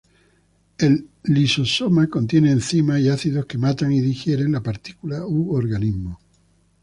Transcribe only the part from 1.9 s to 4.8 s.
contiene enzimas y ácidos que matan y digieren la